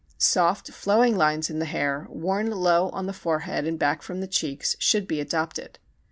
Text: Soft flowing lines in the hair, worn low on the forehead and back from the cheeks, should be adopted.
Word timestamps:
Soft 0.17 0.71
flowing 0.71 1.15
lines 1.15 1.51
in 1.51 1.59
the 1.59 1.65
hair, 1.65 2.07
worn 2.09 2.49
low 2.49 2.89
on 2.89 3.05
the 3.05 3.13
forehead 3.13 3.67
and 3.67 3.77
back 3.77 4.01
from 4.01 4.19
the 4.19 4.25
cheeks, 4.25 4.75
should 4.79 5.07
be 5.07 5.19
adopted. 5.19 5.77